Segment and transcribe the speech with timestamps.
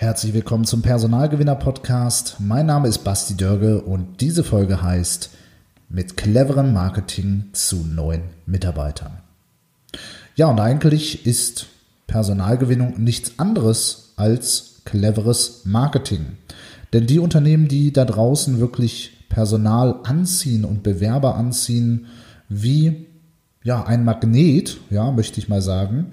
[0.00, 2.36] Herzlich willkommen zum Personalgewinner Podcast.
[2.38, 5.28] Mein Name ist Basti Dörge und diese Folge heißt
[5.90, 9.18] mit cleverem Marketing zu neuen Mitarbeitern.
[10.36, 11.66] Ja, und eigentlich ist
[12.06, 16.38] Personalgewinnung nichts anderes als cleveres Marketing.
[16.94, 22.06] Denn die Unternehmen, die da draußen wirklich Personal anziehen und Bewerber anziehen,
[22.48, 23.06] wie
[23.62, 26.12] ja, ein Magnet, ja, möchte ich mal sagen,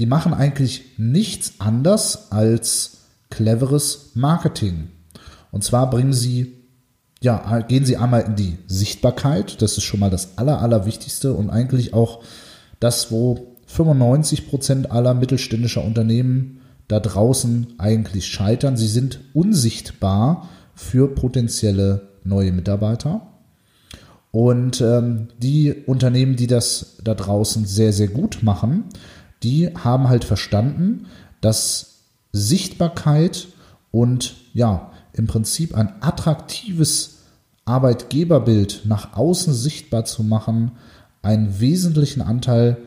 [0.00, 2.97] die machen eigentlich nichts anders als
[3.30, 4.88] cleveres Marketing.
[5.50, 6.54] Und zwar bringen sie,
[7.20, 9.60] ja, gehen sie einmal in die Sichtbarkeit.
[9.62, 12.22] Das ist schon mal das Aller, Allerwichtigste und eigentlich auch
[12.80, 18.76] das, wo 95 Prozent aller mittelständischer Unternehmen da draußen eigentlich scheitern.
[18.76, 23.28] Sie sind unsichtbar für potenzielle neue Mitarbeiter.
[24.30, 28.84] Und ähm, die Unternehmen, die das da draußen sehr, sehr gut machen,
[29.42, 31.06] die haben halt verstanden,
[31.40, 31.97] dass
[32.32, 33.48] Sichtbarkeit
[33.90, 37.18] und ja, im Prinzip ein attraktives
[37.64, 40.72] Arbeitgeberbild nach außen sichtbar zu machen,
[41.22, 42.78] einen wesentlichen Anteil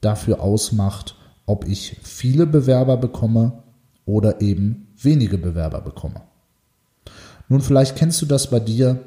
[0.00, 3.62] dafür ausmacht, ob ich viele Bewerber bekomme
[4.06, 6.22] oder eben wenige Bewerber bekomme.
[7.48, 9.00] Nun, vielleicht kennst du das bei dir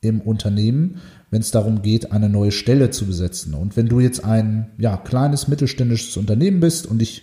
[0.00, 3.54] im Unternehmen, wenn es darum geht, eine neue Stelle zu besetzen.
[3.54, 7.22] Und wenn du jetzt ein ja, kleines mittelständisches Unternehmen bist und ich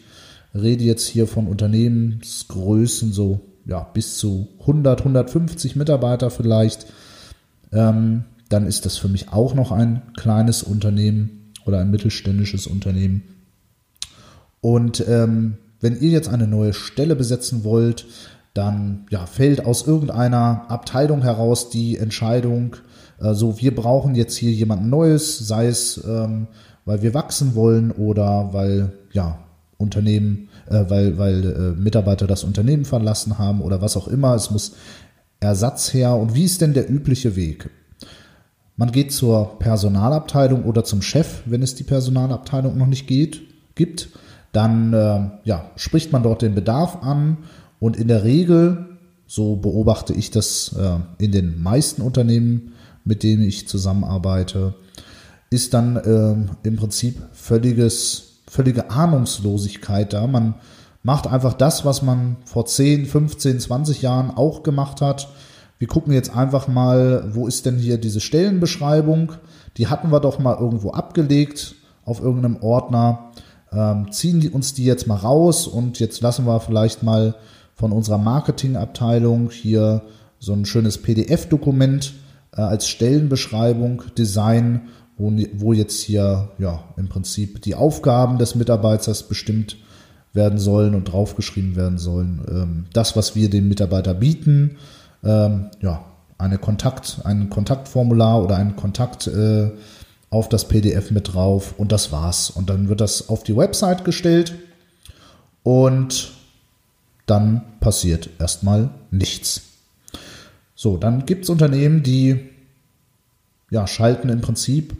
[0.54, 6.88] rede jetzt hier von Unternehmensgrößen so ja, bis zu 100, 150 Mitarbeiter vielleicht,
[7.72, 13.24] ähm, dann ist das für mich auch noch ein kleines Unternehmen oder ein mittelständisches Unternehmen.
[14.60, 18.08] Und ähm, wenn ihr jetzt eine neue Stelle besetzen wollt,
[18.56, 22.76] dann ja, fällt aus irgendeiner Abteilung heraus die Entscheidung,
[23.22, 26.48] äh, so wir brauchen jetzt hier jemand Neues, sei es ähm,
[26.86, 29.38] weil wir wachsen wollen oder weil ja
[29.80, 34.36] Unternehmen, äh, weil, weil äh, Mitarbeiter das Unternehmen verlassen haben oder was auch immer.
[34.36, 34.74] Es muss
[35.40, 36.16] Ersatz her.
[36.16, 37.70] Und wie ist denn der übliche Weg?
[38.76, 43.42] Man geht zur Personalabteilung oder zum Chef, wenn es die Personalabteilung noch nicht geht,
[43.76, 44.10] gibt.
[44.52, 47.38] Dann äh, ja, spricht man dort den Bedarf an
[47.80, 48.98] und in der Regel,
[49.28, 52.74] so beobachte ich das äh, in den meisten Unternehmen,
[53.06, 54.76] mit denen ich zusammenarbeite,
[55.50, 60.26] ist dann äh, im Prinzip völliges völlige Ahnungslosigkeit da.
[60.28, 60.56] Man
[61.04, 65.30] macht einfach das, was man vor 10, 15, 20 Jahren auch gemacht hat.
[65.78, 69.34] Wir gucken jetzt einfach mal, wo ist denn hier diese Stellenbeschreibung?
[69.78, 73.32] Die hatten wir doch mal irgendwo abgelegt auf irgendeinem Ordner.
[73.72, 77.36] Ähm, ziehen die uns die jetzt mal raus und jetzt lassen wir vielleicht mal
[77.76, 80.02] von unserer Marketingabteilung hier
[80.40, 82.14] so ein schönes PDF-Dokument
[82.58, 89.24] äh, als Stellenbeschreibung designen wo, wo jetzt hier ja im Prinzip die Aufgaben des Mitarbeiters
[89.24, 89.78] bestimmt
[90.34, 92.42] werden sollen und draufgeschrieben werden sollen.
[92.50, 94.78] Ähm, das, was wir dem Mitarbeiter bieten,
[95.24, 96.06] ähm, ja,
[96.38, 99.70] eine Kontakt, ein Kontaktformular oder einen Kontakt äh,
[100.30, 102.50] auf das PDF mit drauf und das war's.
[102.50, 104.54] Und dann wird das auf die Website gestellt
[105.64, 106.32] und
[107.26, 109.64] dann passiert erstmal nichts.
[110.76, 112.40] So, dann gibt es Unternehmen, die
[113.70, 114.96] ja, schalten im Prinzip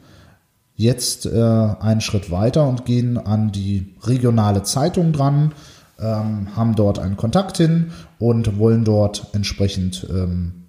[0.80, 5.52] jetzt äh, einen Schritt weiter und gehen an die regionale Zeitung dran,
[6.00, 10.64] ähm, haben dort einen Kontakt hin und wollen dort entsprechend ähm,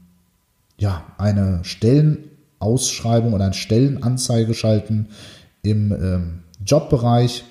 [0.78, 5.10] ja, eine Stellenausschreibung oder eine Stellenanzeige schalten
[5.62, 7.44] im ähm, Jobbereich.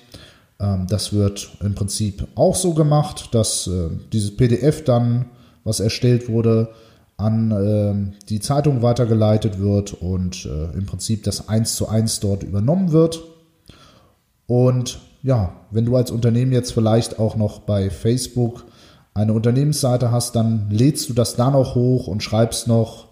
[0.60, 5.30] Ähm, das wird im Prinzip auch so gemacht, dass äh, dieses PDF dann,
[5.64, 6.68] was erstellt wurde,
[7.20, 12.42] an äh, die Zeitung weitergeleitet wird und äh, im Prinzip das eins zu eins dort
[12.42, 13.20] übernommen wird.
[14.46, 18.64] Und ja, wenn du als Unternehmen jetzt vielleicht auch noch bei Facebook
[19.14, 23.08] eine Unternehmensseite hast, dann lädst du das da noch hoch und schreibst noch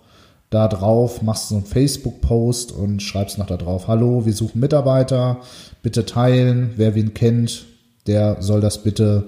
[0.50, 5.38] da drauf, machst so einen Facebook-Post und schreibst noch da drauf, hallo, wir suchen Mitarbeiter,
[5.82, 7.66] bitte teilen, wer wen kennt,
[8.06, 9.26] der soll das bitte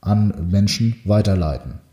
[0.00, 1.83] an Menschen weiterleiten.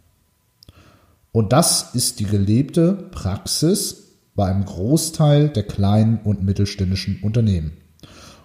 [1.31, 7.73] Und das ist die gelebte Praxis bei einem Großteil der kleinen und mittelständischen Unternehmen.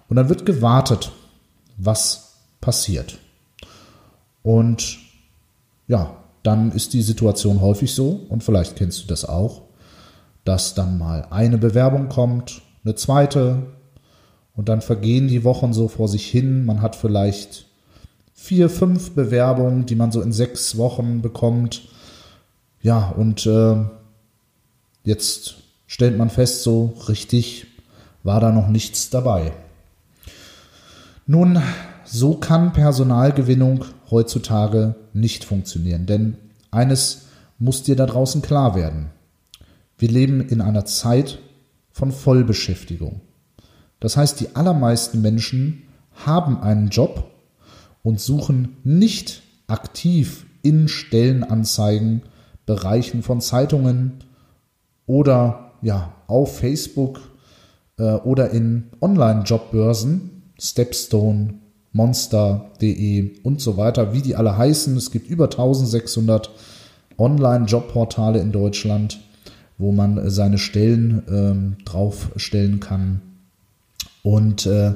[0.08, 1.12] Und dann wird gewartet,
[1.76, 3.18] was passiert.
[4.42, 4.98] Und
[5.88, 9.62] ja, dann ist die Situation häufig so, und vielleicht kennst du das auch,
[10.44, 13.66] dass dann mal eine Bewerbung kommt, eine zweite,
[14.54, 16.64] und dann vergehen die Wochen so vor sich hin.
[16.64, 17.66] Man hat vielleicht
[18.32, 21.88] vier, fünf Bewerbungen, die man so in sechs Wochen bekommt.
[22.86, 23.78] Ja, und äh,
[25.02, 25.56] jetzt
[25.88, 27.66] stellt man fest, so richtig
[28.22, 29.50] war da noch nichts dabei.
[31.26, 31.60] Nun,
[32.04, 36.36] so kann Personalgewinnung heutzutage nicht funktionieren, denn
[36.70, 37.22] eines
[37.58, 39.10] muss dir da draußen klar werden.
[39.98, 41.40] Wir leben in einer Zeit
[41.90, 43.20] von Vollbeschäftigung.
[43.98, 45.82] Das heißt, die allermeisten Menschen
[46.24, 47.32] haben einen Job
[48.04, 52.22] und suchen nicht aktiv in Stellenanzeigen,
[52.66, 54.24] Bereichen von Zeitungen
[55.06, 57.20] oder ja, auf Facebook
[57.98, 61.54] äh, oder in Online-Jobbörsen, Stepstone,
[61.92, 64.96] Monster.de und so weiter, wie die alle heißen.
[64.96, 66.50] Es gibt über 1600
[67.16, 69.20] Online-Jobportale in Deutschland,
[69.78, 73.22] wo man seine Stellen ähm, draufstellen kann.
[74.22, 74.94] Und äh,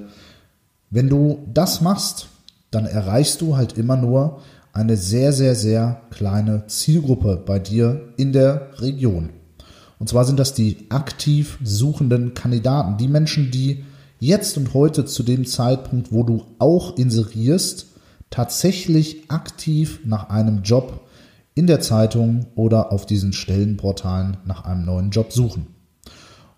[0.90, 2.28] wenn du das machst,
[2.70, 4.40] dann erreichst du halt immer nur
[4.72, 9.30] eine sehr, sehr, sehr kleine Zielgruppe bei dir in der Region.
[9.98, 13.84] Und zwar sind das die aktiv suchenden Kandidaten, die Menschen, die
[14.18, 17.86] jetzt und heute zu dem Zeitpunkt, wo du auch inserierst,
[18.30, 21.06] tatsächlich aktiv nach einem Job
[21.54, 25.66] in der Zeitung oder auf diesen Stellenportalen nach einem neuen Job suchen.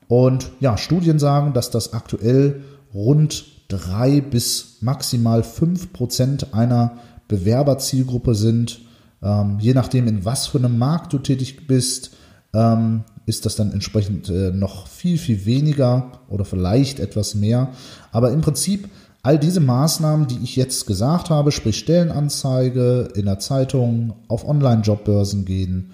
[0.06, 2.62] Und ja, Studien sagen, dass das aktuell
[2.92, 6.98] rund drei bis maximal fünf Prozent einer
[7.32, 8.80] Bewerberzielgruppe sind.
[9.22, 12.12] Ähm, je nachdem, in was für einem Markt du tätig bist,
[12.54, 17.70] ähm, ist das dann entsprechend äh, noch viel, viel weniger oder vielleicht etwas mehr.
[18.10, 18.88] Aber im Prinzip
[19.22, 25.44] all diese Maßnahmen, die ich jetzt gesagt habe, sprich Stellenanzeige in der Zeitung, auf Online-Jobbörsen
[25.44, 25.92] gehen,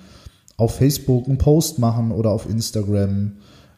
[0.56, 3.32] auf Facebook einen Post machen oder auf Instagram,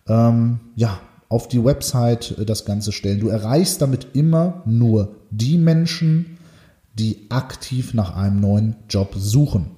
[0.08, 3.20] ähm, ja, auf die Website äh, das Ganze stellen.
[3.20, 6.38] Du erreichst damit immer nur die Menschen,
[7.00, 9.70] die aktiv nach einem neuen Job suchen.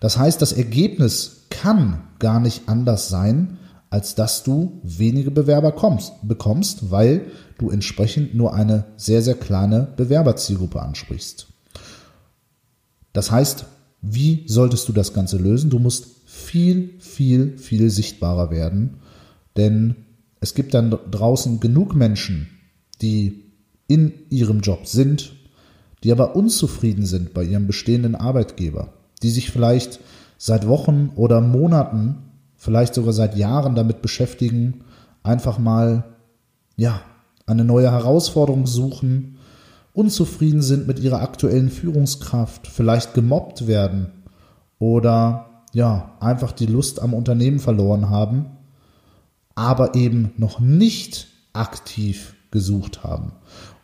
[0.00, 3.56] Das heißt, das Ergebnis kann gar nicht anders sein,
[3.88, 9.88] als dass du wenige Bewerber kommst, bekommst, weil du entsprechend nur eine sehr, sehr kleine
[9.96, 11.46] Bewerberzielgruppe ansprichst.
[13.14, 13.64] Das heißt,
[14.02, 15.70] wie solltest du das Ganze lösen?
[15.70, 18.98] Du musst viel, viel, viel sichtbarer werden,
[19.56, 19.96] denn
[20.40, 22.48] es gibt dann draußen genug Menschen,
[23.00, 23.54] die
[23.86, 25.32] in ihrem Job sind,
[26.04, 28.92] die aber unzufrieden sind bei ihrem bestehenden Arbeitgeber,
[29.22, 30.00] die sich vielleicht
[30.36, 32.18] seit Wochen oder Monaten,
[32.56, 34.84] vielleicht sogar seit Jahren damit beschäftigen,
[35.22, 36.04] einfach mal,
[36.76, 37.00] ja,
[37.46, 39.38] eine neue Herausforderung suchen,
[39.92, 44.12] unzufrieden sind mit ihrer aktuellen Führungskraft, vielleicht gemobbt werden
[44.78, 48.46] oder ja, einfach die Lust am Unternehmen verloren haben,
[49.54, 53.32] aber eben noch nicht aktiv gesucht haben.